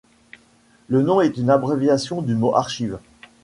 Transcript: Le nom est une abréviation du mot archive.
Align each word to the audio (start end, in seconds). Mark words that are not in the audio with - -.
Le 0.87 1.03
nom 1.03 1.21
est 1.21 1.37
une 1.37 1.51
abréviation 1.51 2.23
du 2.23 2.33
mot 2.33 2.55
archive. 2.55 2.97